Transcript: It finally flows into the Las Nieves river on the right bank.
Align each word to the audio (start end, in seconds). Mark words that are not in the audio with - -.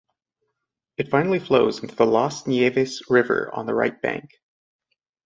It 0.97 1.09
finally 1.09 1.37
flows 1.37 1.77
into 1.83 1.93
the 1.95 2.07
Las 2.07 2.47
Nieves 2.47 3.03
river 3.07 3.53
on 3.53 3.67
the 3.67 3.75
right 3.75 4.01
bank. 4.01 4.31